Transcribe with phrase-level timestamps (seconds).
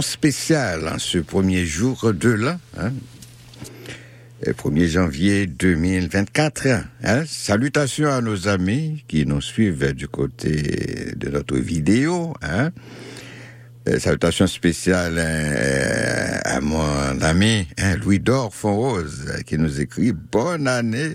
[0.00, 2.92] spéciale en ce premier jour de l'an, hein,
[4.46, 6.68] le 1er janvier 2024.
[7.02, 7.24] Hein.
[7.26, 12.34] Salutations à nos amis qui nous suivent du côté de notre vidéo.
[12.40, 12.70] Hein.
[13.98, 21.14] Salutations spéciales euh, à mon ami hein, Louis Dor Fonrose qui nous écrit Bonne année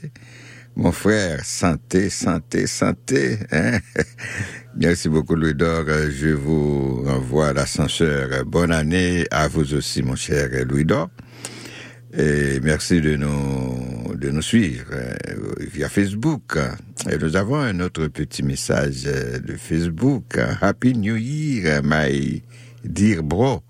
[0.76, 3.40] mon frère, santé, santé, santé.
[3.52, 3.80] Hein?
[4.76, 5.86] Merci beaucoup, Louis Dor.
[6.10, 8.46] Je vous renvoie à l'ascenseur.
[8.46, 11.10] Bonne année à vous aussi, mon cher Louis Dor.
[12.18, 15.16] Et merci de nous, suivre euh,
[15.60, 16.58] via Facebook.
[17.10, 20.38] Et nous avons un autre petit message de Facebook.
[20.62, 22.42] Happy New Year, my
[22.86, 23.62] dear bro.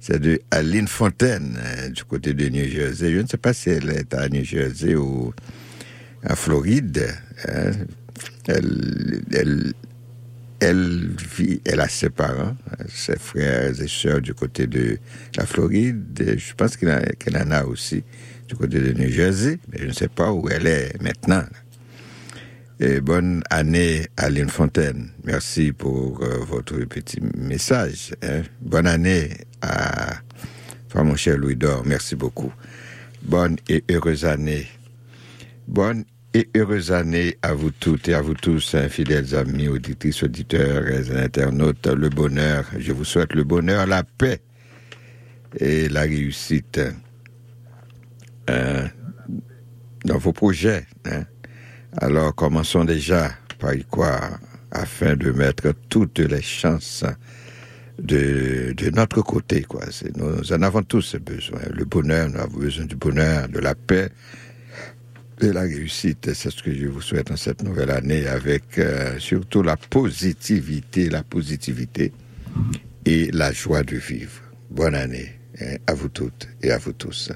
[0.00, 3.12] C'est de Aline Fontaine, euh, du côté de New Jersey.
[3.12, 5.32] Je ne sais pas si elle est à New Jersey ou
[6.28, 7.14] en Floride.
[7.48, 7.72] Hein,
[10.60, 12.56] elle, vit, elle a ses parents,
[12.88, 14.98] ses frères et sœurs du côté de
[15.36, 16.34] la Floride.
[16.36, 18.02] Je pense qu'elle en a aussi
[18.48, 21.44] du côté de New Jersey, mais je ne sais pas où elle est maintenant.
[23.02, 25.10] Bonne année à Lynn Fontaine.
[25.24, 28.14] Merci pour euh, votre petit message.
[28.22, 28.42] Hein.
[28.60, 29.30] Bonne année
[29.60, 30.20] à
[30.94, 31.82] mon cher Louis Dor.
[31.84, 32.52] Merci beaucoup.
[33.22, 34.66] Bonne et heureuse année
[35.68, 40.22] Bonne et heureuse année à vous toutes et à vous tous, hein, fidèles amis, auditrices,
[40.22, 41.86] auditeurs et internautes.
[41.86, 44.40] Le bonheur, je vous souhaite le bonheur, la paix
[45.60, 46.80] et la réussite
[48.48, 48.86] hein,
[50.06, 50.86] dans vos projets.
[51.04, 51.24] Hein.
[51.98, 54.38] Alors commençons déjà par y croire
[54.70, 57.04] afin de mettre toutes les chances
[58.02, 59.64] de, de notre côté.
[59.64, 59.84] Quoi.
[60.16, 61.60] Nous en avons tous besoin.
[61.74, 64.08] Le bonheur, nous avons besoin du bonheur, de la paix
[65.40, 66.32] et la réussite.
[66.34, 71.08] C'est ce que je vous souhaite en cette nouvelle année avec euh, surtout la positivité,
[71.08, 72.12] la positivité
[73.04, 74.42] et la joie de vivre.
[74.70, 77.30] Bonne année hein, à vous toutes et à vous tous.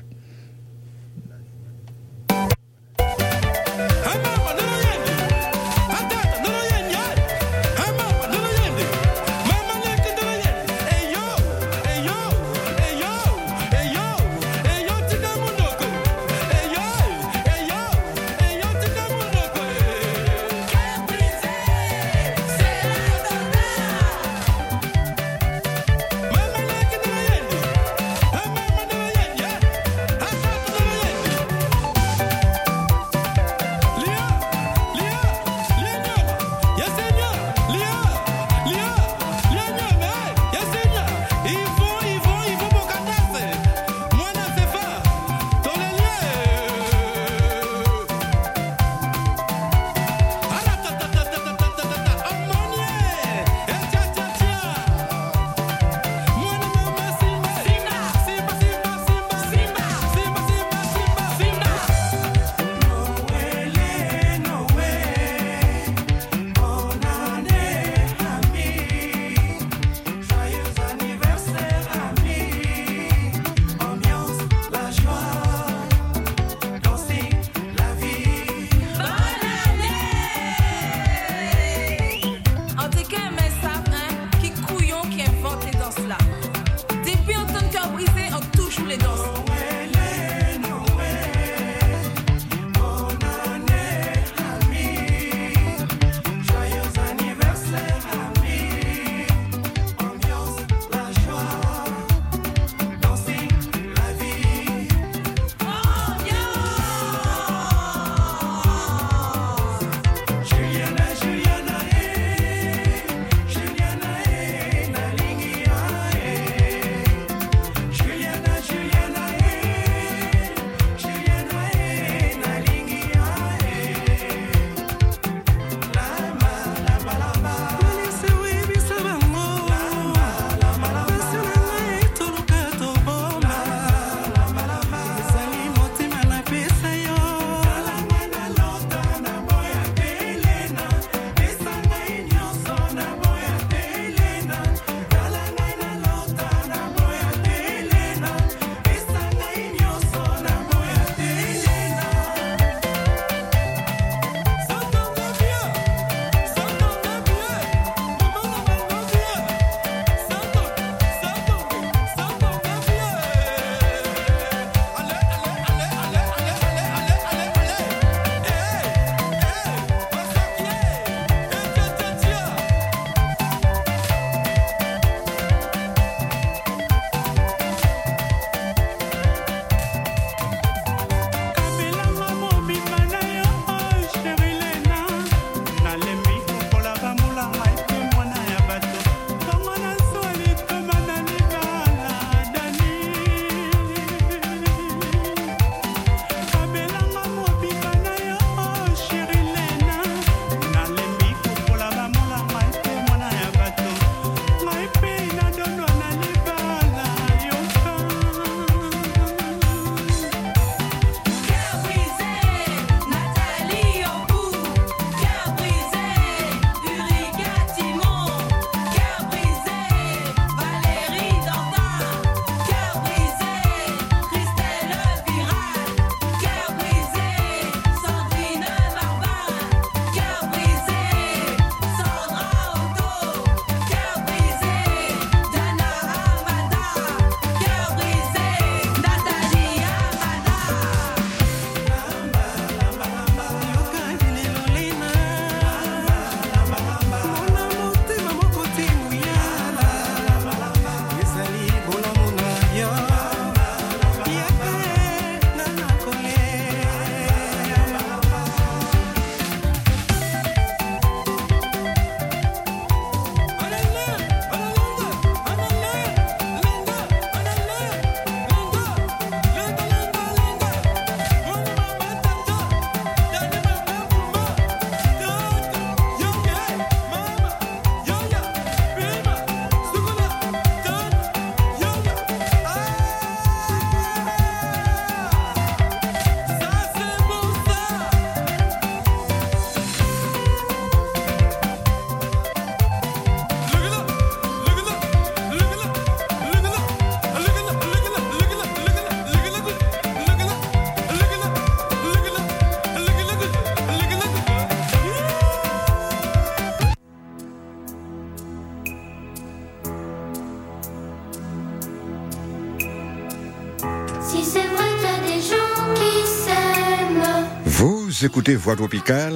[318.23, 319.35] Vous écoutez Voix tropicale,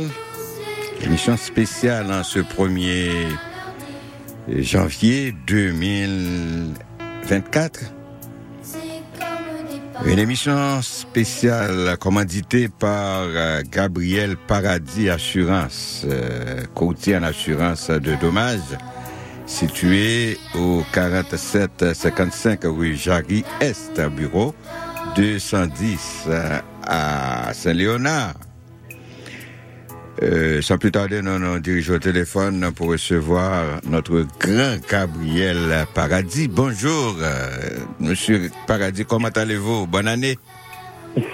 [1.02, 3.10] émission spéciale en ce 1er
[4.62, 7.80] janvier 2024.
[10.04, 18.78] Une émission spéciale commanditée par euh, Gabriel Paradis Assurance, euh, courtier en assurance de dommages,
[19.46, 24.54] situé au 4755 rue Jarry Est, bureau
[25.16, 28.45] 210 euh, à Saint-Léonard.
[30.22, 36.48] Euh, sans plus tarder, nous nous dirigeons au téléphone pour recevoir notre grand Gabriel Paradis.
[36.48, 39.86] Bonjour, euh, Monsieur Paradis, comment allez-vous?
[39.86, 40.38] Bonne année.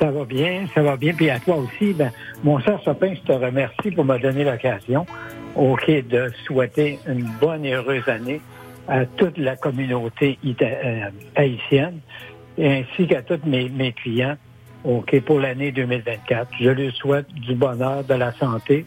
[0.01, 1.13] Ça va bien, ça va bien.
[1.15, 2.11] Puis à toi aussi, ben,
[2.43, 5.07] mon cher Sopin, je te remercie pour me donner l'occasion,
[5.55, 8.41] OK, de souhaiter une bonne et heureuse année
[8.89, 12.01] à toute la communauté euh, haïtienne,
[12.59, 14.37] ainsi qu'à tous mes clients
[14.85, 16.49] OK, pour l'année 2024.
[16.61, 18.85] Je lui souhaite du bonheur, de la santé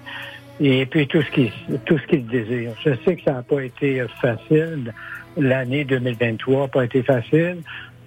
[0.59, 1.51] et puis tout ce qui
[1.85, 2.71] tout ce qu'il désire.
[2.83, 4.93] Je sais que ça n'a pas été facile.
[5.37, 7.57] L'année 2023 n'a pas été facile,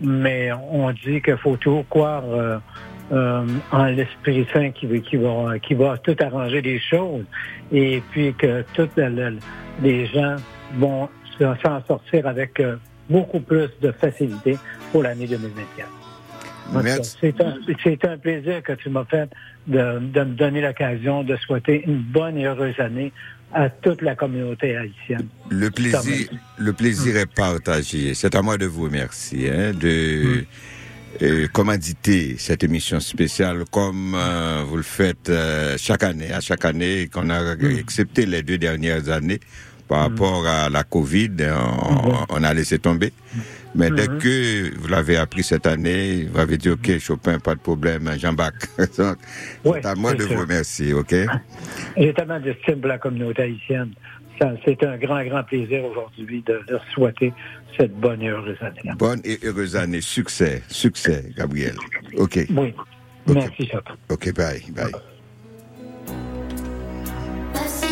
[0.01, 2.59] mais on dit qu'il faut toujours croire euh,
[3.13, 7.25] euh, en l'Esprit Saint qui, qui, va, qui va tout arranger les choses
[7.73, 8.89] et puis que tous
[9.83, 10.37] les gens
[10.75, 12.77] vont s'en sortir avec euh,
[13.09, 14.59] beaucoup plus de facilité
[14.93, 15.98] pour l'année 2024.
[17.21, 19.31] C'est un, plaisir que tu m'as fait
[19.67, 23.13] de, me donner l'occasion de souhaiter une bonne et heureuse année
[23.53, 25.27] à toute la communauté haïtienne.
[25.49, 28.15] Le plaisir, le plaisir est partagé.
[28.15, 30.45] C'est à moi de vous remercier hein, de
[31.23, 31.49] mm.
[31.49, 37.09] commanditer cette émission spéciale comme euh, vous le faites euh, chaque année, à chaque année
[37.11, 37.79] qu'on a mm.
[37.79, 39.41] accepté les deux dernières années
[39.89, 40.03] par mm.
[40.03, 42.27] rapport à la Covid, on, mm-hmm.
[42.29, 43.13] on a laissé tomber.
[43.75, 44.19] Mais dès mhm.
[44.19, 48.53] que vous l'avez appris cette année, vous avez dit, OK, Chopin, pas de problème, Jean-Bach.
[48.79, 51.15] c'est à moi de vous remercier, OK?
[51.97, 53.93] J'ai tellement d'estime pour la communauté haïtienne.
[54.65, 57.33] C'est un grand, grand plaisir aujourd'hui de leur souhaiter
[57.77, 58.95] cette bonne et heureuse année.
[58.97, 60.01] Bonne et heureuse année.
[60.01, 61.75] Succès, succès, Gabriel.
[62.17, 62.47] OK.
[62.51, 62.75] Oui.
[63.27, 63.95] Merci, Chopin.
[64.09, 64.93] OK, bye, bye.
[67.81, 67.88] qu'il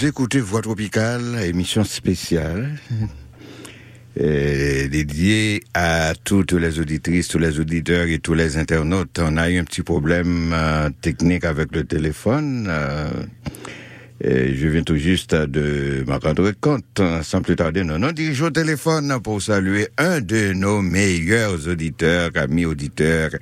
[0.00, 2.70] Vous écoutez Voix Tropicale, émission spéciale
[4.18, 9.20] euh, dédiée à toutes les auditrices, tous les auditeurs et tous les internautes.
[9.22, 12.66] On a eu un petit problème euh, technique avec le téléphone.
[12.70, 13.10] Euh,
[14.24, 17.84] je viens tout juste de m'en rendre compte, sans plus tarder.
[17.84, 23.32] Non, non, dirige au téléphone pour saluer un de nos meilleurs auditeurs, amis auditeurs,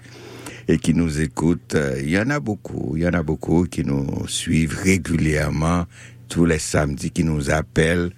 [0.67, 1.77] et qui nous écoutent.
[2.01, 5.87] Il y en a beaucoup, il y en a beaucoup qui nous suivent régulièrement
[6.29, 8.11] tous les samedis qui nous appellent.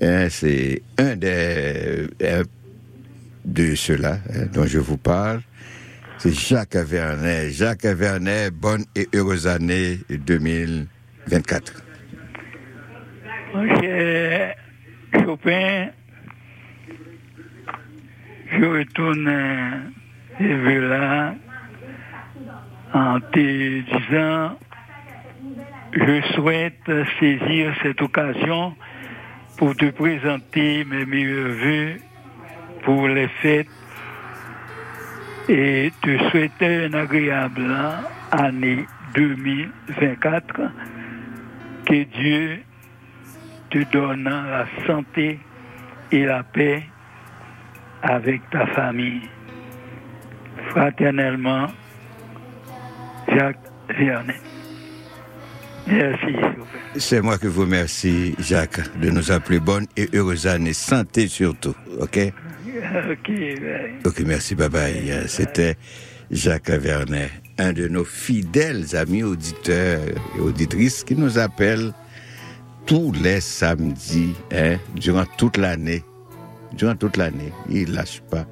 [0.00, 2.08] Hein, c'est un des
[3.44, 5.40] de ceux-là hein, dont je vous parle.
[6.18, 7.50] C'est Jacques Vernet.
[7.50, 11.82] Jacques Vernet, bonne et heureuse année 2024.
[13.54, 13.86] Ok,
[15.14, 15.88] Chopin,
[18.52, 21.34] je retourne euh, là
[22.92, 24.58] en te disant
[25.92, 28.74] je souhaite saisir cette occasion
[29.56, 31.96] pour te présenter mes meilleurs voeux
[32.82, 33.66] pour les fêtes
[35.48, 37.76] et te souhaiter une agréable
[38.30, 40.60] année 2024.
[41.84, 42.62] Que Dieu
[43.70, 45.40] te donne la santé
[46.12, 46.84] et la paix
[48.02, 49.28] avec ta famille.
[50.68, 51.66] Fraternellement,
[53.28, 54.59] Jacques Vernet.
[55.90, 56.36] Merci.
[56.96, 60.72] C'est moi qui vous remercie, Jacques, de nous appeler bonne et heureuse année.
[60.72, 62.18] Santé surtout, OK?
[63.10, 63.30] Ok.
[64.06, 65.24] Ok, merci, bye bye.
[65.26, 65.76] C'était
[66.30, 70.00] Jacques Vernet, un de nos fidèles amis auditeurs
[70.36, 71.92] et auditrices qui nous appelle
[72.86, 76.02] tous les samedis, hein, durant toute l'année.
[76.72, 77.52] Durant toute l'année.
[77.68, 78.46] Il lâche pas.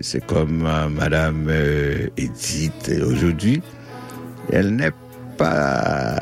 [0.00, 3.62] C'est comme euh, Madame euh, Edith aujourd'hui.
[4.50, 4.92] Elle n'est
[5.36, 6.18] pas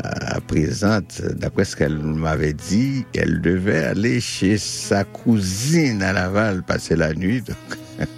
[0.47, 1.23] présente.
[1.37, 7.14] D'après ce qu'elle m'avait dit, elle devait aller chez sa cousine à Laval passer la
[7.14, 7.42] nuit.
[7.42, 7.78] Donc,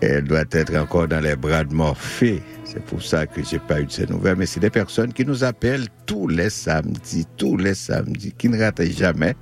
[0.00, 2.42] elle doit être encore dans les bras de Morphée.
[2.64, 4.36] C'est pour ça que j'ai pas eu de ces nouvelles.
[4.36, 8.58] Mais c'est des personnes qui nous appellent tous les samedis, tous les samedis, qui ne
[8.58, 9.34] ratent jamais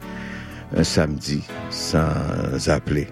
[0.77, 3.09] un samedi sans appeler.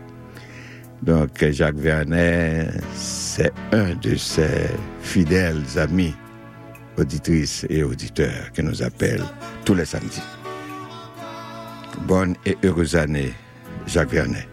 [1.03, 4.69] Donc, Jacques Vernet, c'est un de ses
[5.01, 6.15] fidèles amis,
[7.01, 9.25] auditrices et auditeurs, qui nous appellent
[9.65, 10.23] tous les samedis.
[12.07, 13.33] Bonne et heureuse année,
[13.87, 14.50] Jacques Vernet.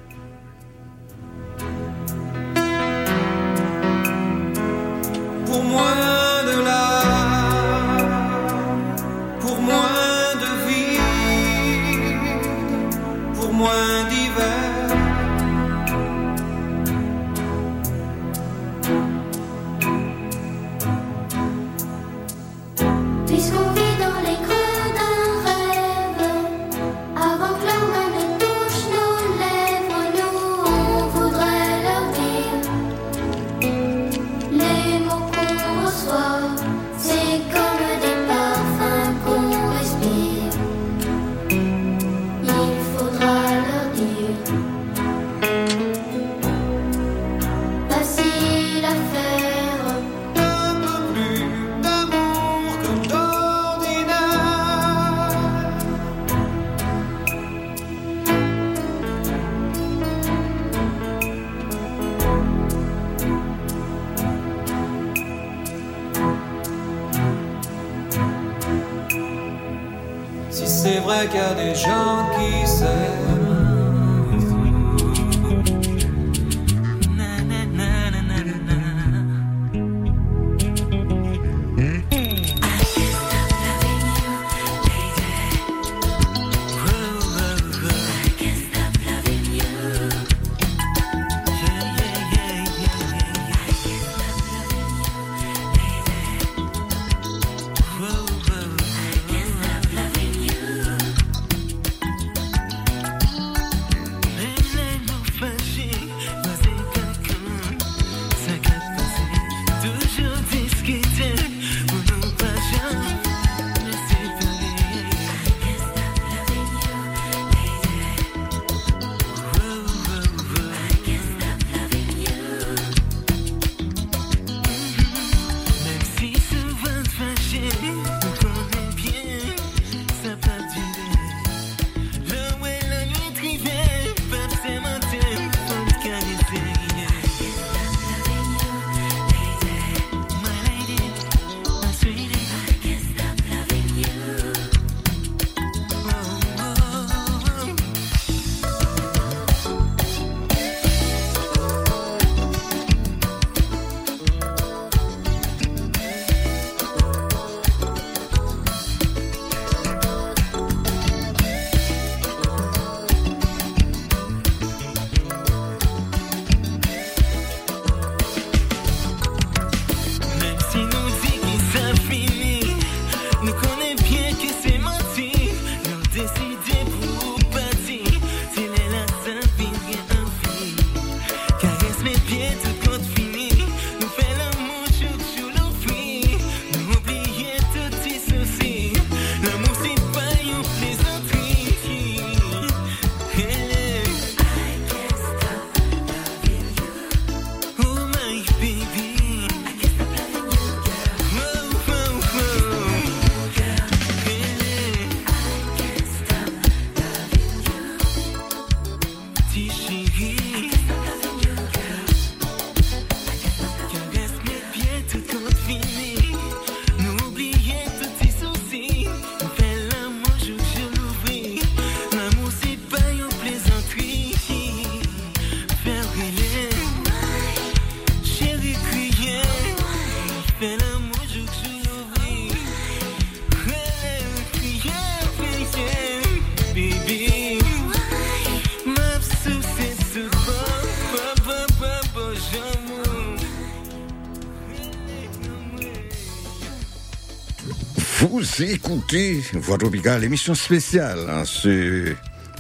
[248.64, 252.14] Écoutez Voix Tropicale, émission spéciale en ce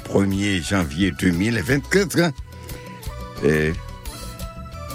[0.09, 2.19] 1er janvier 2024.
[2.19, 2.31] hein.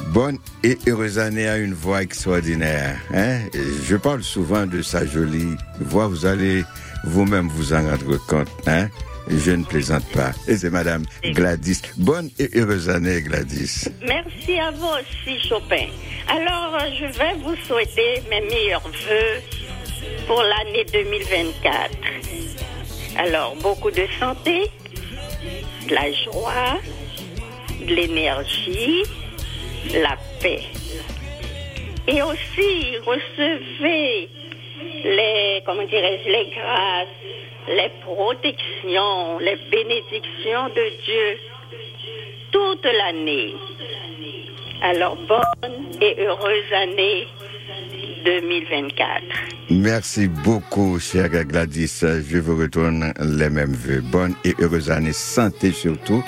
[0.09, 2.99] Bonne et heureuse année à une voix extraordinaire.
[3.15, 3.38] Hein?
[3.85, 6.65] Je parle souvent de sa jolie voix, vous allez
[7.05, 8.49] vous-même vous en rendre compte.
[8.67, 8.88] Hein?
[9.29, 10.33] Je ne plaisante pas.
[10.49, 11.81] Et c'est Madame Gladys.
[11.97, 13.88] Bonne et heureuse année, Gladys.
[14.07, 15.87] Merci à vous aussi, Chopin.
[16.29, 19.62] Alors, je vais vous souhaiter mes meilleurs voeux
[20.27, 21.91] pour l'année 2024.
[23.19, 24.71] Alors, beaucoup de santé,
[25.89, 26.79] de la joie,
[27.81, 29.03] de l'énergie,
[29.95, 30.63] la paix.
[32.09, 34.29] Et aussi, recevez
[35.05, 37.09] les, comment dirais-je, les grâces,
[37.69, 41.39] les protections, les bénédictions de Dieu
[42.51, 43.55] toute l'année.
[44.83, 47.27] Alors, bonne et heureuse année
[48.25, 49.23] 2024.
[49.71, 52.01] Merci beaucoup, chère Gladys.
[52.03, 54.01] Je vous retourne les mêmes vœux.
[54.01, 56.23] Bonne et heureuse année, santé surtout,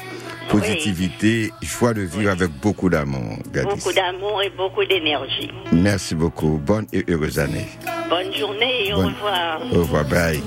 [0.48, 3.68] positivité, joie de vivre avec beaucoup d'amour, Gladys.
[3.68, 5.50] Beaucoup d'amour et beaucoup d'énergie.
[5.72, 6.61] Merci beaucoup.
[6.64, 7.66] Bonne et heureuse année.
[8.09, 9.61] Bonne journée et au revoir.
[9.72, 10.42] Au revoir, bye.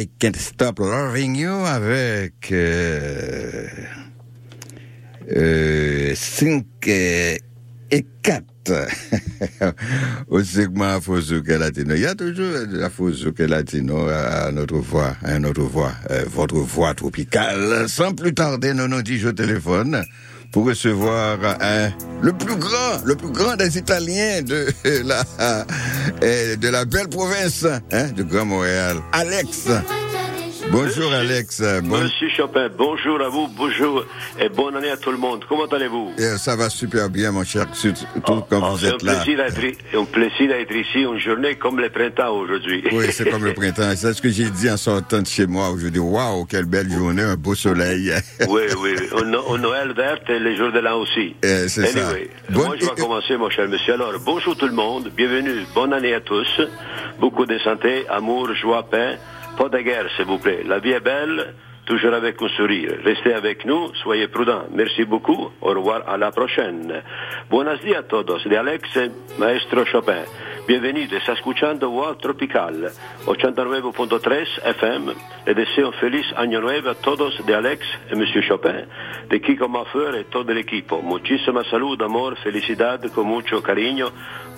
[0.00, 3.66] I Can't Stop Loving You avec euh,
[5.36, 7.38] euh, 5 et
[8.22, 8.44] 4
[10.28, 11.94] au segment Afro-Zouk Latino.
[11.94, 16.94] Il y a toujours Afro-Zouk Latino à notre voix, à notre voix, euh, votre voix
[16.94, 17.86] tropicale.
[17.86, 20.02] Sans plus tarder, nous nous disons au téléphone
[20.50, 21.90] pour recevoir hein,
[22.22, 24.66] le plus grand, le plus grand des Italiens de
[25.04, 25.22] la,
[26.22, 29.68] euh, de la belle province hein, de Grand Montréal, Alex.
[30.70, 31.62] Bonjour Alex.
[31.82, 34.04] Bon- Monsieur Chopin, bonjour à vous, bonjour
[34.38, 35.44] et bonne année à tout le monde.
[35.48, 36.12] Comment allez-vous?
[36.20, 39.02] Euh, ça va super bien, mon cher, surtout Oh, quand oh, vous C'est un êtes
[39.02, 39.14] là.
[39.16, 42.84] plaisir d'être i- un plaisir d'être ici, une journée comme le printemps aujourd'hui.
[42.92, 43.90] Oui, c'est comme le printemps.
[43.96, 45.72] C'est ce que j'ai dit en sortant de chez moi.
[45.76, 48.12] Je dis, waouh, quelle belle journée, un beau soleil.
[48.48, 51.34] oui, oui, un Noël vert et les jours de l'an aussi.
[51.44, 52.06] Euh, c'est ça.
[52.08, 53.94] anyway, Bonne- moi je vais commencer, mon cher monsieur.
[53.94, 56.60] Alors, bonjour tout le monde, bienvenue, bonne année à tous.
[57.18, 59.18] Beaucoup de santé, amour, joie, paix.
[59.56, 60.62] Pas de guerre, s'il vous plaît.
[60.66, 62.92] La vie est belle, toujours avec un sourire.
[63.04, 64.64] Restez avec nous, soyez prudents.
[64.72, 65.50] Merci beaucoup.
[65.60, 67.02] Au revoir, à la prochaine.
[67.50, 68.42] Buenos días a todos.
[68.44, 68.88] De Alex,
[69.38, 70.24] maestro Chopin.
[70.74, 72.92] Bienvenidos, está escuchando World Tropical
[73.26, 75.14] 89.3 FM.
[75.44, 78.86] Le deseo feliz año nuevo a todos de Alex y Monsieur Chopin,
[79.28, 81.02] de Kiko Maffer y todo el equipo.
[81.02, 84.12] Muchísima salud, amor, felicidad, con mucho cariño.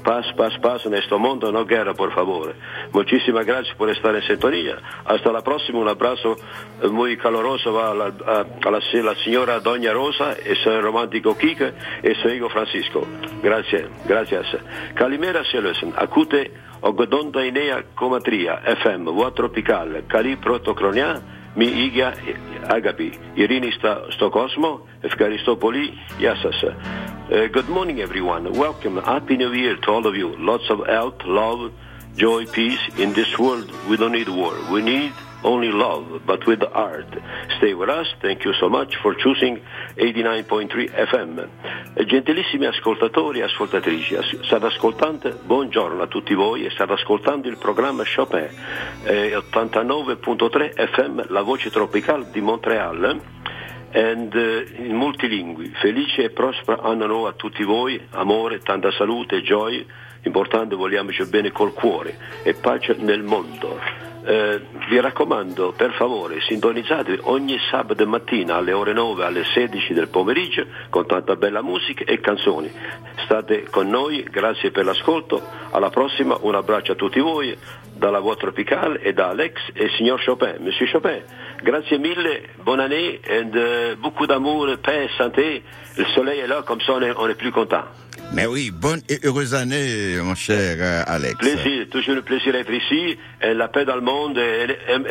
[0.05, 2.55] Paz, paz, paz en este mundo, no guerra, por favor.
[2.93, 4.77] Muchísimas gracias por estar en sintonía.
[5.07, 6.37] Hasta la próxima, un abrazo
[6.91, 11.73] muy caloroso a la, a- a señora Doña Rosa y su romántico Kike
[12.03, 13.07] y su hijo Francisco.
[13.45, 14.45] Gracias, gracias.
[14.95, 15.95] Kalimera Sjelösen,
[17.47, 19.07] inea komatria, FM,
[22.69, 23.19] agapi.
[27.31, 28.53] Uh, good morning, everyone.
[28.53, 29.01] Welcome.
[29.01, 30.35] Happy New Year to all of you.
[30.39, 31.73] Lots of health, love,
[32.17, 32.81] joy, peace.
[32.99, 34.55] In this world, we don't need war.
[34.73, 35.13] We need
[35.43, 37.07] only love, but with heart.
[37.57, 38.07] Stay with us.
[38.21, 39.61] Thank you so much for choosing
[39.97, 41.49] 89.3 FM.
[42.05, 47.59] Gentilissimi ascoltatori e ascoltatrici, as- state ascoltando, buongiorno a tutti voi e state ascoltando il
[47.59, 48.49] programma Chopin,
[49.05, 53.21] eh, 89.3 FM, la voce tropicale di Montreal
[53.93, 55.73] and, eh, in multilingui.
[55.81, 59.85] Felice e prospero anno nuovo a tutti voi, amore, tanta salute gioia,
[60.23, 64.12] importante vogliamoci bene col cuore e pace nel mondo.
[64.25, 70.09] Eh, vi raccomando, per favore, sintonizzatevi ogni sabato mattina alle ore 9 alle 16 del
[70.09, 72.71] pomeriggio con tanta bella musica e canzoni.
[73.25, 77.57] State con noi, grazie per l'ascolto, alla prossima, un abbraccio a tutti voi
[77.97, 80.57] dalla voix tropicale e da Alex et signor Chopin.
[80.61, 81.23] Monsieur Chopin,
[81.61, 85.63] grazie mille, bonne année and euh, beaucoup d'amour, paix, santé.
[85.97, 87.85] Le soleil est là, comme ça on est, on est plus content.
[88.35, 91.35] Mais oui, bonne et heureuse année, mon cher euh, Alex.
[91.37, 93.19] Plaisir, toujours le plaisir d'être ici.
[93.43, 94.39] Et la paix dans le monde,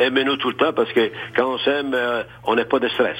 [0.00, 3.18] aimez-nous tout le temps parce que quand on s'aime, euh, on n'a pas de stress.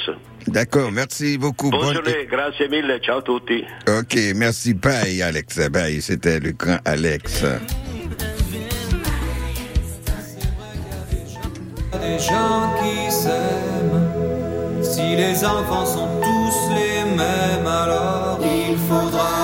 [0.48, 1.70] D'accord, merci beaucoup.
[1.70, 3.64] Bonne Bonne- journée, grazie mille, ciao a tutti.
[3.86, 4.74] Ok, merci.
[4.74, 5.60] Bye, Alex.
[5.70, 7.44] Bye, c'était le grand Alex.
[11.92, 14.10] des gens qui s'aiment.
[14.82, 19.41] Si les enfants sont tous les mêmes, alors il faudra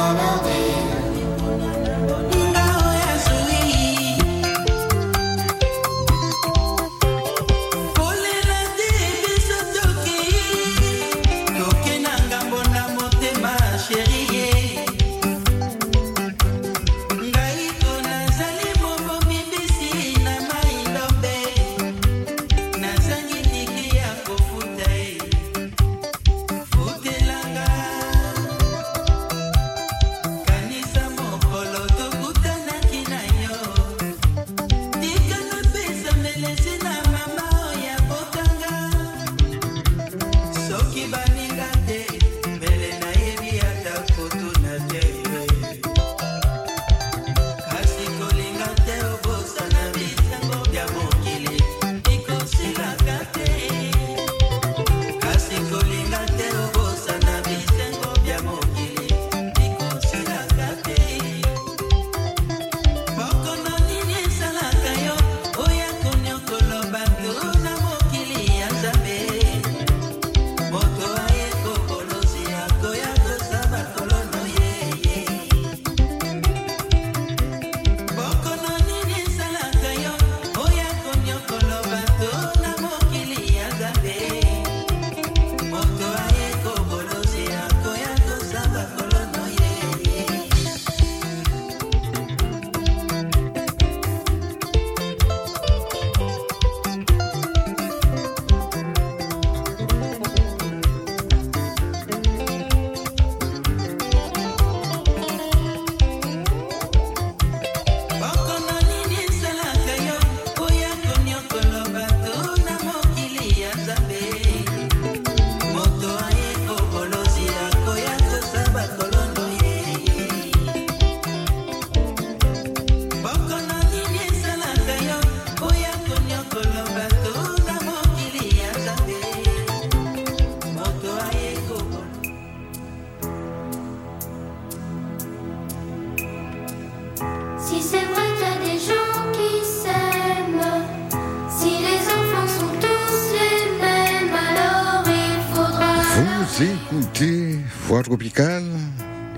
[148.18, 148.64] Tropicale,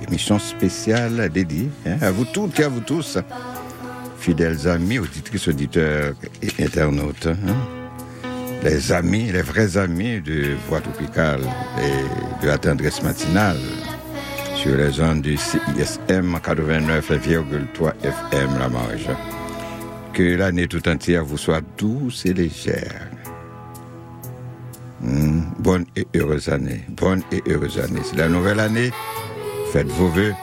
[0.08, 3.18] émission spéciale dédiée hein, à vous toutes et à vous tous,
[4.18, 7.26] fidèles amis, auditrices, auditeurs et internautes.
[7.26, 8.30] hein.
[8.62, 11.42] les amis, les vrais amis de Voix Tropicale
[11.78, 13.60] et de la tendresse matinale
[14.56, 19.10] sur les ondes du CISM 89,3 FM La Marge.
[20.14, 23.09] Que l'année tout entière vous soit douce et légère.
[25.70, 26.80] Bonne et heureuse année.
[26.88, 28.00] Bonne et heureuse année.
[28.02, 28.90] C'est la nouvelle année.
[29.72, 30.34] Faites vos voeux.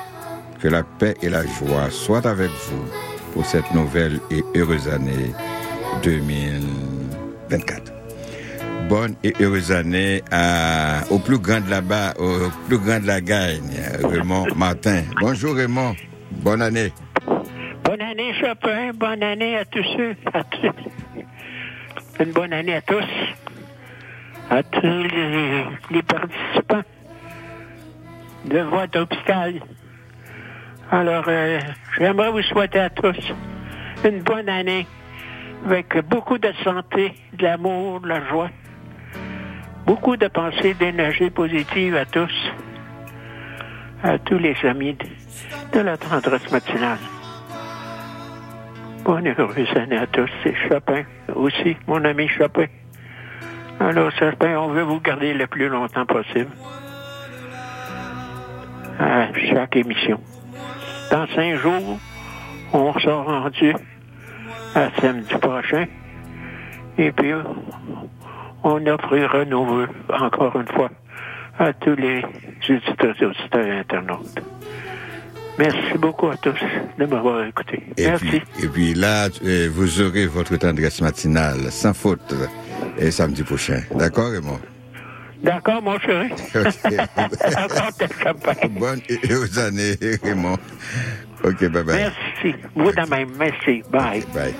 [0.62, 2.86] Que la paix et la joie soient avec vous
[3.34, 5.34] pour cette nouvelle et heureuse année
[6.02, 7.92] 2024.
[8.88, 10.24] Bonne et heureuse année
[11.10, 15.02] au plus grand de là-bas, au plus grand de la gagne, Raymond Martin.
[15.20, 15.94] Bonjour Raymond.
[16.32, 16.94] Bonne année.
[17.84, 18.94] Bonne année, Chopin.
[18.94, 20.16] Bonne année à tous ceux.
[22.22, 23.04] Une bonne année à tous.
[24.50, 25.04] À tous
[25.92, 26.84] les, participants
[28.46, 29.56] de Voix Tropicale.
[30.90, 31.60] Alors, euh,
[31.98, 33.18] j'aimerais vous souhaiter à tous
[34.06, 34.88] une bonne année
[35.66, 38.50] avec beaucoup de santé, de l'amour, de la joie.
[39.86, 42.54] Beaucoup de pensées, d'énergie positive à tous,
[44.02, 47.00] à tous les amis de, de la tendresse matinale.
[49.04, 50.30] Bonne heureuse année à tous.
[50.44, 51.04] C'est Chopin
[51.36, 52.68] aussi, mon ami Chopin.
[53.80, 56.50] Alors, Chopin, on veut vous garder le plus longtemps possible
[59.00, 60.20] à chaque émission.
[61.12, 62.00] Dans cinq jours,
[62.74, 63.74] on sera rendu
[64.76, 65.86] à samedi prochain.
[66.98, 67.34] Et puis,
[68.64, 70.90] on offrira nos vœux, encore une fois,
[71.60, 72.24] à tous les
[72.68, 74.42] auditeurs et internautes.
[75.58, 76.60] Merci beaucoup à tous
[76.98, 77.82] de m'avoir écouté.
[77.98, 78.26] Et Merci.
[78.26, 82.34] puis, et puis là, euh, vous aurez votre tendresse matinale sans faute
[82.98, 83.82] et samedi prochain.
[83.96, 84.60] D'accord, Raymond?
[85.44, 86.30] D'accord, mon chéri?
[86.56, 86.94] Ok.
[87.58, 88.70] Encore de champagne.
[88.80, 90.58] Bonne heureuse année, Raymond.
[91.44, 91.96] OK, bye bye.
[91.96, 92.56] Merci.
[92.76, 93.30] Vous de même.
[93.38, 93.84] Merci.
[93.92, 94.24] Bye.
[94.34, 94.54] Bye.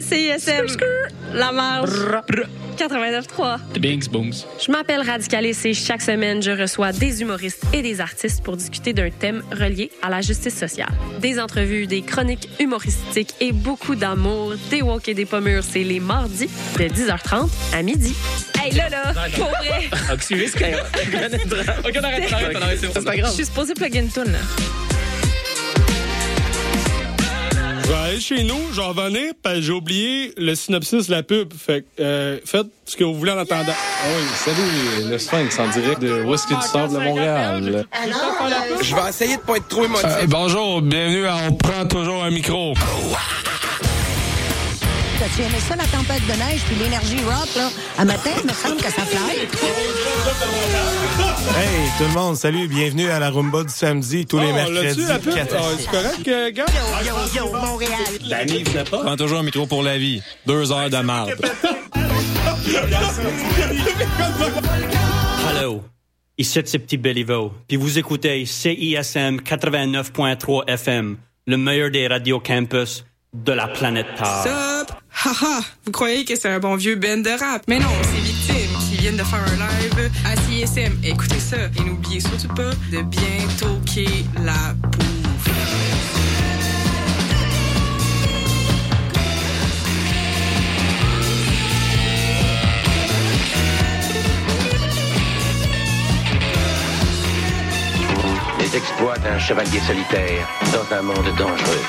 [0.00, 0.66] CISM.
[1.34, 1.90] La marge.
[2.76, 3.78] 89.3.
[3.80, 4.32] Bings, booms.
[4.64, 8.92] Je m'appelle Radicalis et chaque semaine, je reçois des humoristes et des artistes pour discuter
[8.92, 10.90] d'un thème relié à la justice sociale.
[11.20, 14.54] Des entrevues, des chroniques humoristiques et beaucoup d'amour.
[14.70, 18.14] Des walk et des pommures, c'est les mardis de 10h30 à midi.
[18.62, 22.92] Hey, là, là, pour vrai, Ok, on arrête, on arrête, on arrête, c'est bon.
[22.94, 24.38] C'est pas je suis supposée plugger une toune, là.
[27.86, 31.12] Je vais aller chez nous, je vais revenir, parce que j'ai oublié le synopsis de
[31.12, 31.52] la pub.
[31.54, 33.72] Fait que, euh, faites ce que vous voulez en attendant.
[33.76, 37.86] Ah oui, salut, le Sphinx en direct de Whisky du Sable de Montréal?
[38.82, 40.04] Je vais essayer de pas être trop émotif.
[40.04, 42.74] Euh, bonjour, bienvenue à On prend toujours un micro.
[45.18, 47.70] T'as-tu aimé ça, la tempête de neige, puis l'énergie rock, là?
[47.98, 49.38] À matin, il me semble que ça fly.
[51.56, 55.00] Hey, tout le monde, salut, bienvenue à la rumba du samedi, tous les Oh, mercredis.
[55.06, 55.32] l'as-tu, la pub?
[55.36, 56.66] Ah, c'est correct, euh, gars?
[57.04, 57.92] Yo, yo, Montréal.
[58.28, 58.98] Danny, venait pas.
[59.04, 60.20] Prends toujours un micro pour la vie.
[60.46, 61.30] Deux heures de marde.
[65.48, 65.82] Hello,
[66.36, 73.04] ici c'est Petit Béliveau, puis vous écoutez CISM 89.3 FM, le meilleur des radios campus
[73.32, 74.42] de la planète Terre.
[74.44, 74.96] Sup?
[75.24, 77.62] Haha, vous croyez que c'est un bon vieux band de rap?
[77.68, 80.98] Mais non, c'est Victime qui viennent de faire un live à CISM.
[81.02, 85.50] Écoutez ça et n'oubliez surtout pas de bien toquer la bouffe.
[98.60, 101.82] Les exploits d'un chevalier solitaire dans un monde dangereux.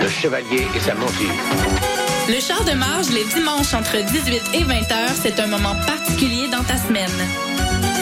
[0.00, 1.97] Le chevalier et sa monture.
[2.28, 6.46] Le char de marge les dimanches entre 18 et 20 heures, c'est un moment particulier
[6.48, 7.08] dans ta semaine.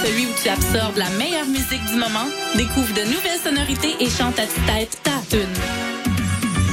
[0.05, 4.37] Celui où tu absorbes la meilleure musique du moment, découvre de nouvelles sonorités et chante
[4.41, 5.47] à tue-tête ta tune.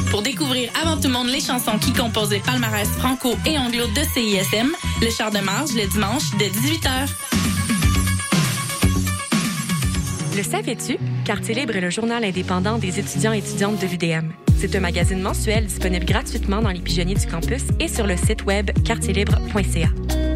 [0.10, 3.86] Pour découvrir avant tout le monde les chansons qui composent les palmarès franco et anglo
[3.86, 7.08] de CISM, le char de marge le dimanche dès 18h.
[10.36, 10.98] Le savais-tu?
[11.24, 14.32] Quartier Libre est le journal indépendant des étudiants et étudiantes de l'UDM.
[14.66, 18.46] C'est un magazine mensuel disponible gratuitement dans les pigeonniers du campus et sur le site
[18.46, 19.90] web quartierlibre.ca.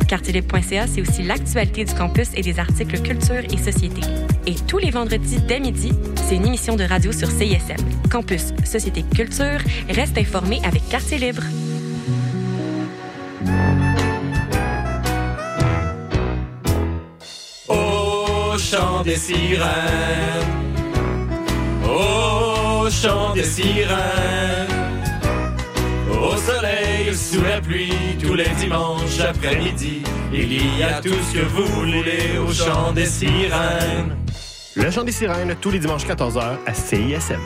[0.06, 4.02] Quartierlibre.ca, c'est aussi l'actualité du campus et des articles culture et société.
[4.46, 5.94] Et tous les vendredis dès midi,
[6.28, 7.78] c'est une émission de radio sur CISM.
[8.12, 11.44] Campus, société, culture, reste informé avec Quartier Libre.
[17.70, 20.58] Au chant des sirènes,
[22.90, 24.68] chant des sirènes,
[26.10, 31.46] au soleil, sous la pluie, tous les dimanches après-midi, il y a tout ce que
[31.46, 34.16] vous voulez au chant des sirènes.
[34.76, 37.42] Le chant des sirènes, tous les dimanches 14h à CISM.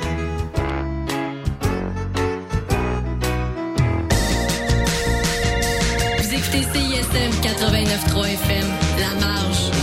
[6.18, 8.68] Vous écoutez CISM 89.3 FM,
[9.00, 9.81] La Marge.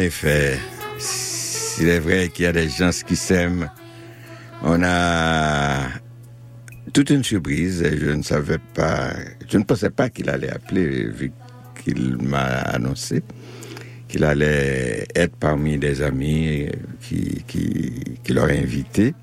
[0.00, 0.58] Effet,
[0.98, 3.70] s'il est vrai qu'il y a des gens qui s'aiment,
[4.62, 5.88] on a
[6.92, 7.82] toute une surprise.
[7.82, 9.12] et Je ne savais pas,
[9.48, 11.32] je ne pensais pas qu'il allait appeler, vu
[11.82, 13.22] qu'il m'a annoncé
[14.10, 16.68] qu'il allait être parmi des amis
[17.00, 19.14] qui, qui, qui l'auraient invité,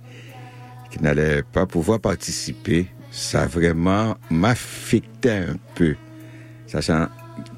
[0.90, 2.88] qu'il n'allait pas pouvoir participer.
[3.12, 5.96] Ça vraiment m'affectait un peu,
[6.68, 7.08] sachant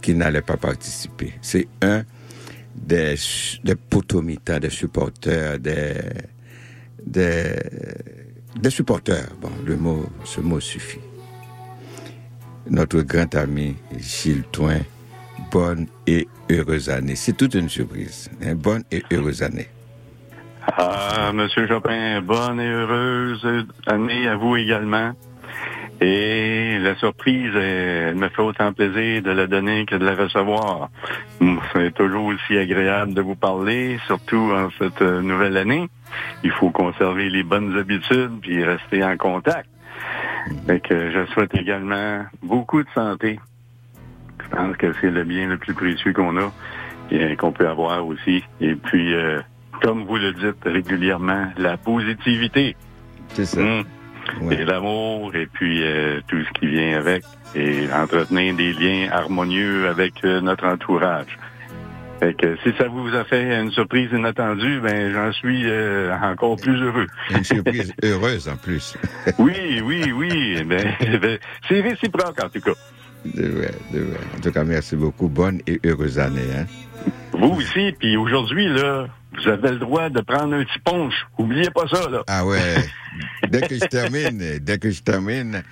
[0.02, 1.34] qu'il n'allait pas participer.
[1.42, 2.04] C'est un
[2.82, 3.16] des,
[3.64, 5.94] des potomitas, des supporters, des,
[7.06, 7.56] des,
[8.56, 9.30] des supporters.
[9.42, 11.00] Bon, le mot, ce mot suffit.
[12.70, 14.80] Notre grand ami Gilles Toin,
[15.52, 17.16] bonne et heureuse année.
[17.16, 18.30] C'est toute une surprise.
[18.44, 19.68] Hein, bonne et heureuse année.
[20.78, 25.14] Ah, Monsieur Chopin, bonne et heureuse année à vous également.
[26.02, 30.90] Et la surprise, elle me fait autant plaisir de la donner que de la recevoir.
[31.74, 35.90] C'est toujours aussi agréable de vous parler, surtout en cette euh, nouvelle année.
[36.44, 39.70] Il faut conserver les bonnes habitudes puis rester en contact.
[40.68, 43.40] Fait que je souhaite également beaucoup de santé.
[44.42, 46.52] Je pense que c'est le bien le plus précieux qu'on a
[47.12, 48.44] et qu'on peut avoir aussi.
[48.62, 49.42] Et puis, euh,
[49.82, 52.76] comme vous le dites régulièrement, la positivité.
[53.34, 53.62] C'est ça.
[54.52, 57.24] Et l'amour, et puis euh, tout ce qui vient avec,
[57.56, 61.38] et entretenir des liens harmonieux avec euh, notre entourage.
[62.20, 66.58] Fait que si ça vous a fait une surprise inattendue, ben j'en suis euh, encore
[66.58, 67.08] plus heureux.
[67.32, 68.98] Une surprise heureuse en plus.
[69.40, 70.64] oui, oui, oui.
[70.66, 70.86] Ben,
[71.22, 72.74] ben, c'est réciproque en tout cas.
[73.24, 74.20] De vrai, de vrai.
[74.38, 75.30] En tout cas, merci beaucoup.
[75.30, 76.42] Bonne et heureuse année.
[76.58, 76.66] Hein?
[77.32, 81.14] Vous aussi, puis aujourd'hui, là, vous avez le droit de prendre un petit punch.
[81.38, 82.24] Oubliez pas ça, là.
[82.28, 82.76] Ah ouais.
[83.48, 85.64] Dès que je termine, dès que je termine,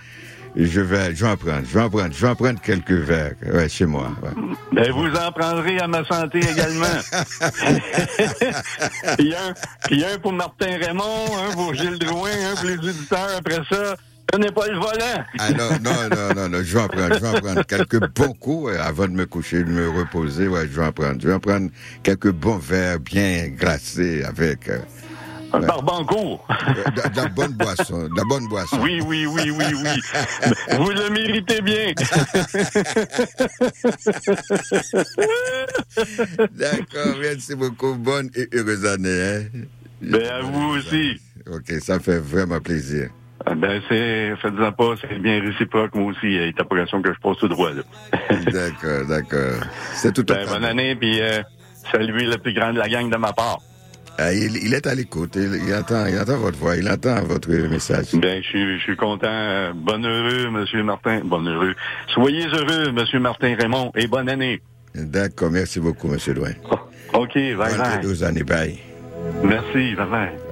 [0.55, 2.91] je vais, je vais en prendre, je vais en prendre, je vais en prendre quelques
[2.91, 4.11] verres, ouais, chez moi.
[4.23, 4.29] ouais.
[4.71, 6.85] Ben, vous en prendrez à ma santé également.
[9.17, 9.53] puis, un,
[9.85, 13.95] puis un pour Martin Raymond, un pour Gilles Drouin, un pour les auditeurs après ça.
[14.27, 15.23] Prenez pas le volant.
[15.39, 17.99] Ah non, non, non, non, non, je vais en prendre, je vais en prendre quelques
[18.13, 21.21] bons coups euh, avant de me coucher, de me reposer, ouais, je vais en prendre.
[21.21, 21.69] Je vais en prendre
[22.03, 24.67] quelques bons verres bien glacés avec...
[24.67, 24.79] euh,
[25.53, 26.45] Un barbancourt.
[26.49, 28.79] de, de la bonne boisson, de la bonne boisson.
[28.81, 30.01] Oui, oui, oui, oui, oui.
[30.77, 31.93] Vous le méritez bien.
[36.51, 37.95] D'accord, merci beaucoup.
[37.95, 39.21] Bonne et heureuse année.
[39.23, 39.43] Hein?
[40.01, 41.19] Ben, à vous aussi.
[41.49, 43.09] OK, ça fait vraiment plaisir.
[43.49, 46.25] Ah, Ben, c'est, faites-en pas, c'est bien réciproque, moi aussi.
[46.27, 47.81] Il est l'impression que je passe tout droit, là.
[48.51, 49.61] D'accord, d'accord.
[49.93, 51.41] C'est tout Ben, bonne année, puis euh,
[51.91, 53.59] saluez le plus grand de la gang de ma part.
[54.19, 57.21] Ah, il, il est à l'écoute, il, il entend, il entend votre voix, il entend
[57.23, 58.07] votre message.
[58.15, 59.71] Ben, je suis, je suis content.
[59.75, 61.21] Bon heureux, Monsieur Martin.
[61.23, 61.73] Bon heureux.
[62.07, 64.61] Soyez heureux, Monsieur Martin Raymond, et bonne année.
[64.93, 66.17] D'accord, merci beaucoup, M.
[66.35, 66.51] Loin.
[67.13, 67.99] OK, bye bye.
[68.03, 68.77] heureuse année, bye.
[69.43, 70.46] Merci, bye bye.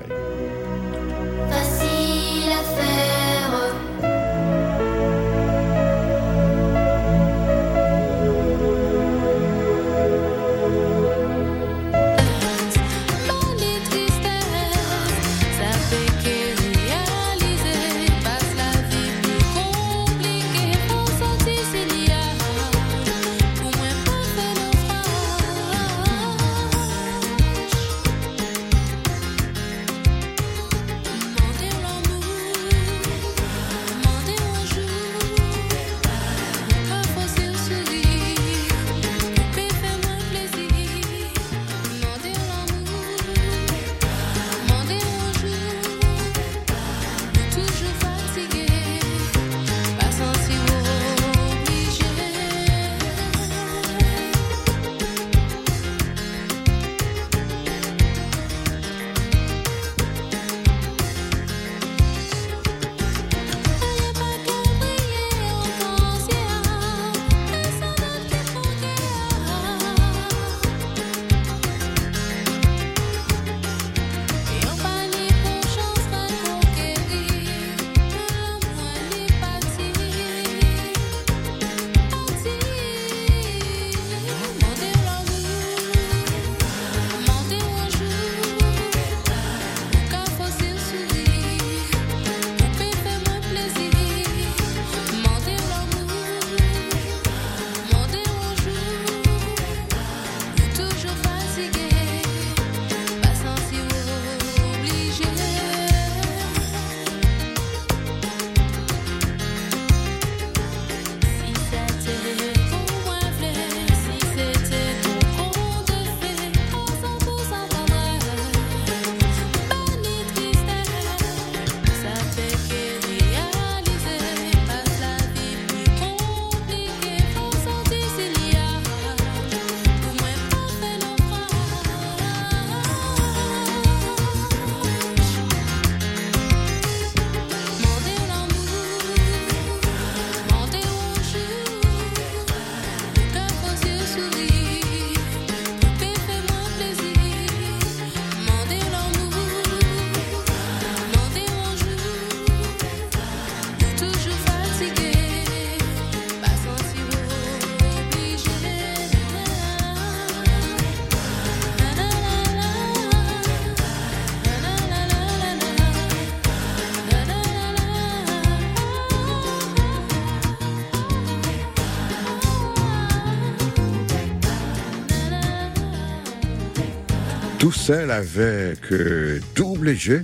[177.66, 180.22] Tout seul avec euh, double jeu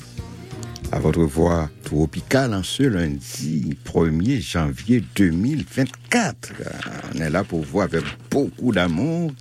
[0.92, 6.54] à votre voix tropicale en ce lundi 1er janvier 2024.
[7.16, 9.32] On est là pour vous avec beaucoup d'amour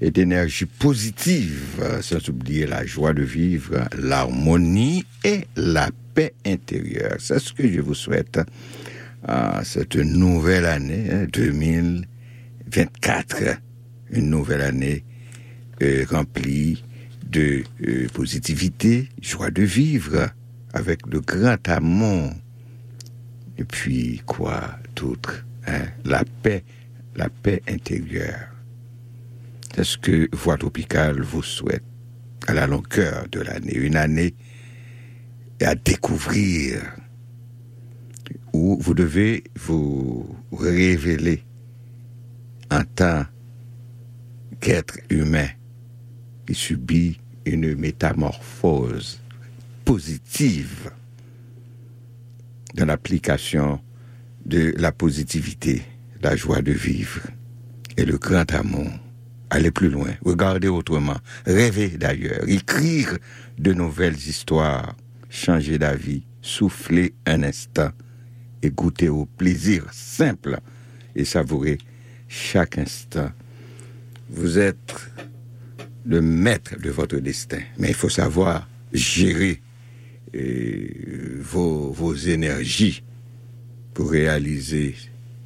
[0.00, 7.18] et d'énergie positive, euh, sans oublier la joie de vivre, l'harmonie et la paix intérieure.
[7.20, 8.40] C'est ce que je vous souhaite
[9.22, 13.60] à cette nouvelle année hein, 2024.
[14.10, 15.04] Une nouvelle année
[15.80, 16.82] euh, remplie
[17.30, 20.30] de euh, positivité, joie de vivre,
[20.72, 22.32] avec le grand amour.
[23.58, 25.84] Et puis, quoi d'autre hein?
[26.04, 26.64] La paix,
[27.16, 28.48] la paix intérieure.
[29.74, 31.84] C'est ce que Voix Tropicale vous souhaite
[32.46, 33.76] à la longueur de l'année.
[33.76, 34.34] Une année
[35.60, 36.80] à découvrir
[38.52, 41.44] où vous devez vous révéler
[42.70, 43.24] en tant
[44.60, 45.48] qu'être humain?
[46.50, 49.20] Qui subit une métamorphose
[49.84, 50.90] positive
[52.74, 53.80] dans l'application
[54.44, 55.82] de la positivité,
[56.22, 57.20] la joie de vivre
[57.96, 58.90] et le grand amour.
[59.50, 63.16] Aller plus loin, regarder autrement, rêver d'ailleurs, écrire
[63.56, 64.96] de nouvelles histoires,
[65.28, 67.92] changer d'avis, souffler un instant
[68.60, 70.58] et goûter au plaisir simple
[71.14, 71.78] et savourer
[72.26, 73.30] chaque instant.
[74.28, 74.96] Vous êtes
[76.04, 79.60] le maître de votre destin, mais il faut savoir gérer
[80.34, 83.02] euh, vos, vos énergies
[83.94, 84.94] pour réaliser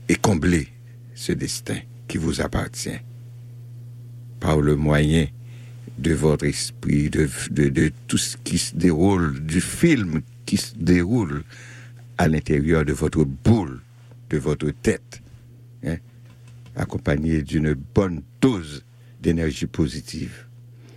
[0.09, 0.69] et combler
[1.15, 1.79] ce destin
[2.09, 3.01] qui vous appartient.
[4.41, 5.27] Par le moyen
[5.99, 11.45] de votre esprit, de, de, tout ce qui se déroule, du film qui se déroule
[12.19, 13.81] à l'intérieur de votre boule,
[14.31, 15.23] de votre tête,
[15.85, 15.97] hein,
[16.77, 18.85] accompagné d'une bonne dose
[19.25, 20.45] d'énergie positive.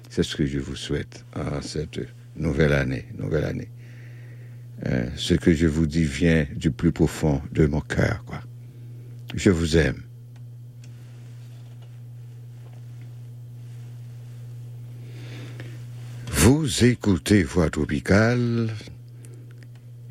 [0.09, 1.99] C'est ce que je vous souhaite en cette
[2.36, 3.69] nouvelle année, nouvelle année.
[4.86, 8.23] Euh, ce que je vous dis vient du plus profond de mon cœur.
[9.34, 10.03] Je vous aime.
[16.32, 18.69] Vous écoutez Voix Tropicale,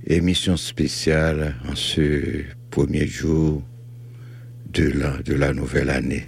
[0.07, 3.63] émission spéciale en ce premier jour
[4.73, 6.25] de la, nouvelle année.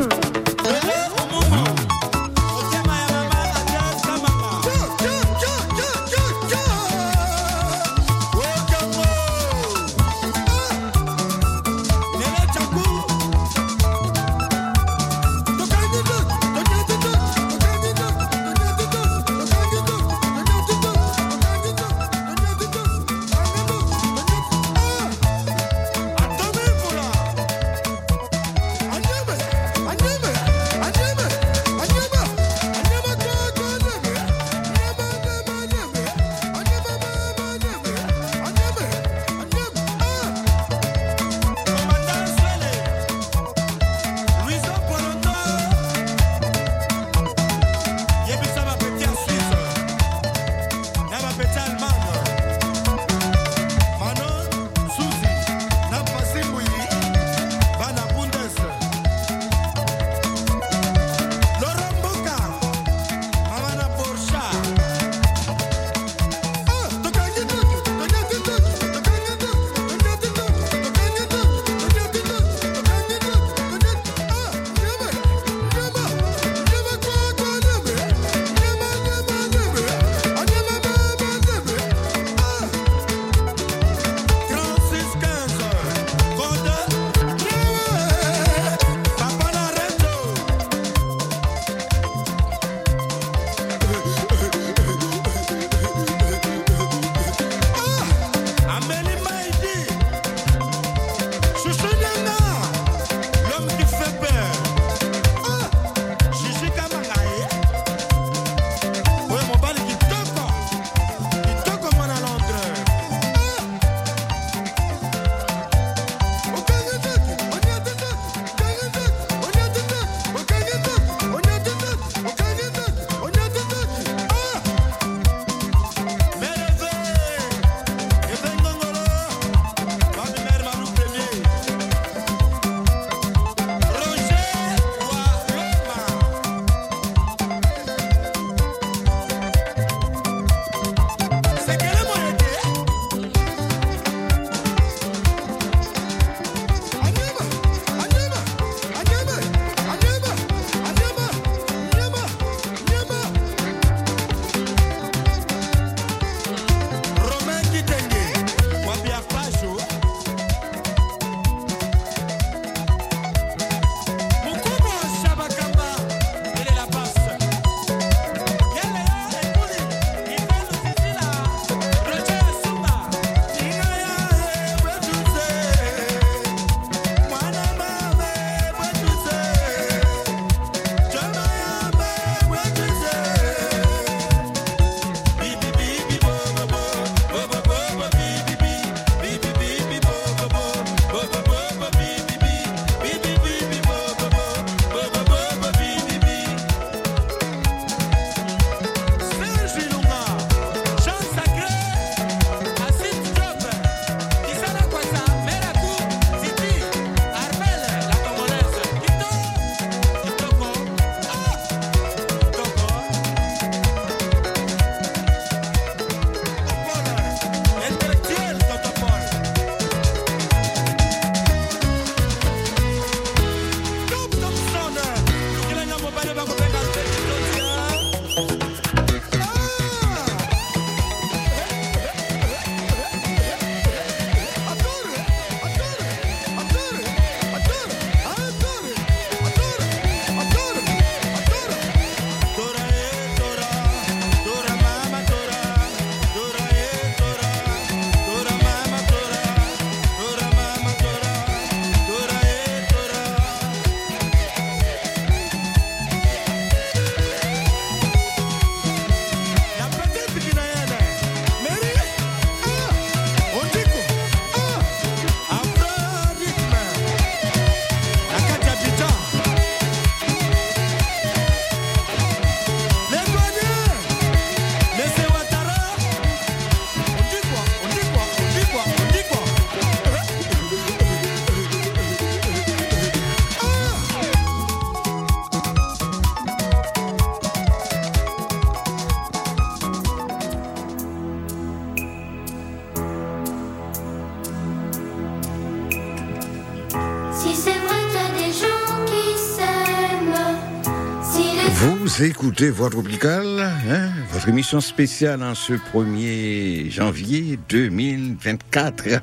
[302.25, 309.21] Écoutez Voix Tropicale, hein, votre émission spéciale en ce 1er janvier 2024.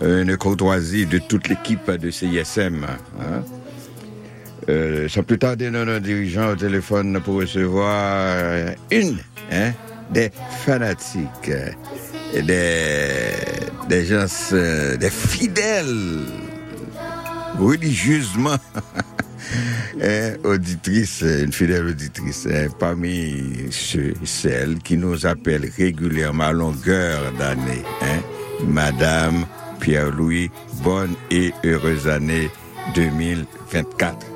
[0.00, 2.86] Une courtoisie de toute l'équipe de CISM.
[3.20, 3.42] Hein.
[4.68, 9.18] Euh, sans plus tarder, nos dirigeants au téléphone pour recevoir euh, une
[9.52, 9.72] hein,
[10.10, 10.30] des
[10.64, 11.50] fanatiques,
[12.32, 13.32] des,
[13.88, 16.24] des gens, euh, des fidèles
[17.58, 18.56] religieusement
[20.44, 27.82] auditrice, une fidèle auditrice, hein, parmi celles qui nous appellent régulièrement à longueur d'année.
[28.02, 28.20] Hein,
[28.66, 29.46] Madame
[29.80, 30.50] Pierre-Louis,
[30.84, 32.50] bonne et heureuse année
[32.94, 34.26] 2024.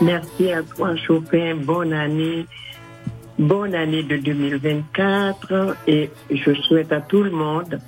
[0.00, 1.56] Merci à toi, Chopin.
[1.56, 2.46] Bonne année.
[3.38, 5.76] Bonne année de 2024.
[5.86, 7.80] Et je souhaite à tout le monde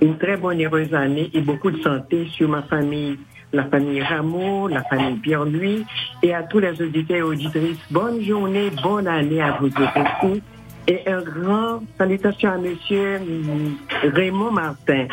[0.00, 3.18] une très bonne heureuse année et beaucoup de santé sur ma famille,
[3.52, 5.84] la famille Rameau, la famille Pierre-Louis
[6.22, 7.78] et à tous les auditeurs et auditrices.
[7.90, 10.40] Bonne journée, bonne année à vous tous.
[10.86, 13.20] Et un grand salutation à monsieur
[14.02, 15.06] Raymond Martin,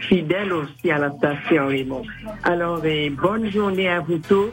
[0.00, 2.02] fidèle aussi à la station Raymond.
[2.42, 4.50] Alors, eh, bonne journée à vous tous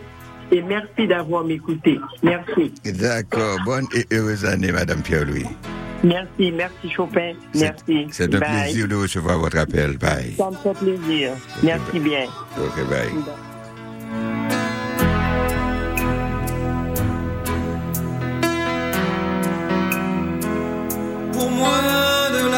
[0.51, 1.99] et merci d'avoir m'écouté.
[2.23, 2.73] Merci.
[2.85, 5.47] D'accord, bonne et heureuse année, Madame Pierre-Louis.
[6.03, 7.33] Merci, merci Chopin.
[7.55, 8.07] Merci.
[8.11, 8.63] C'est un Bye.
[8.63, 9.97] plaisir de recevoir votre appel.
[9.97, 10.35] Bye.
[10.37, 11.31] Ça me fait plaisir.
[11.63, 12.25] Merci bien.
[12.57, 13.09] Ok, bye.
[21.33, 21.81] Pour moins
[22.31, 22.55] de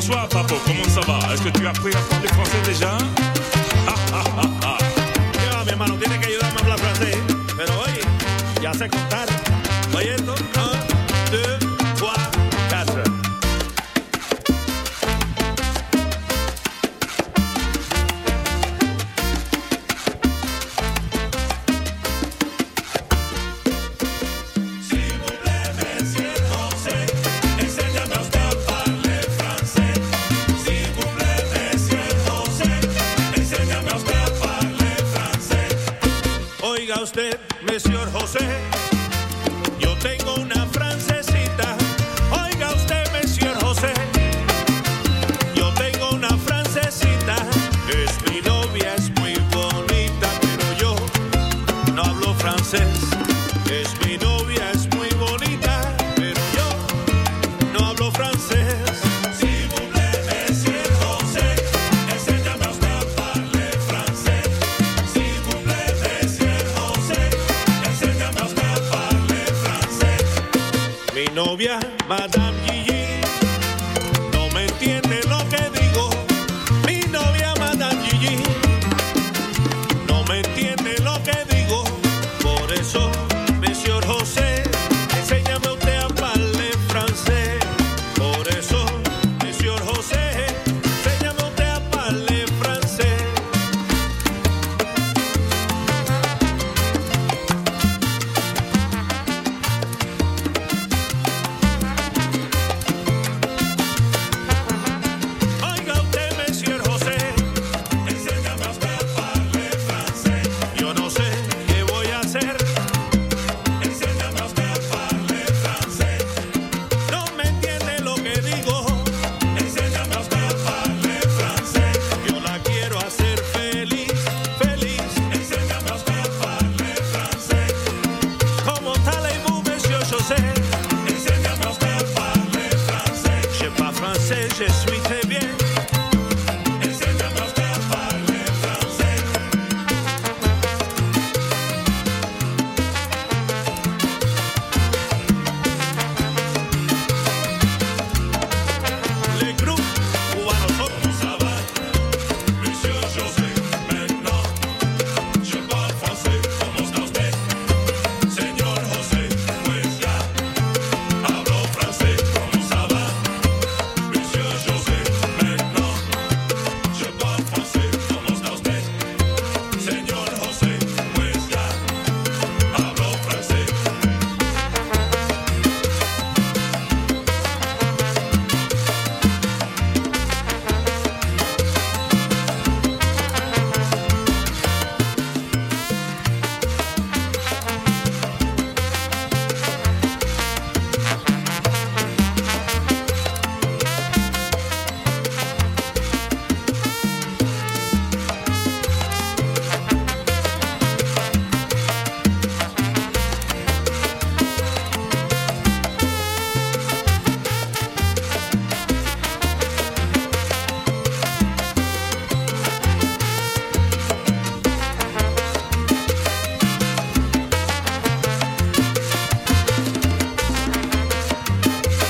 [0.00, 1.34] Bonsoir, Papo, comment ça va?
[1.34, 2.96] Est-ce que tu as appris à parler français déjà?
[3.86, 4.78] Ah, ah, ah, ah.
[5.44, 7.18] Ya, mi hermano, tiene que ayudarme a hablar francés.
[7.54, 8.00] Pero oye,
[8.62, 9.26] ya sé contar.
[9.94, 10.59] Oye, esto.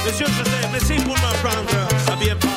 [0.02, 1.88] It's your Jose, me see pull my brown girl.
[2.08, 2.49] I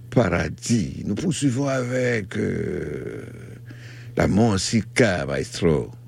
[0.08, 1.02] Paradis.
[1.04, 2.36] Nous poursuivons avec...
[2.36, 3.24] Euh,
[4.14, 6.01] la Monsica, maestro.